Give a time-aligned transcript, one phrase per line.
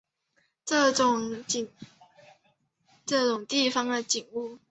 [0.65, 1.43] 这种
[3.45, 4.57] 地方景物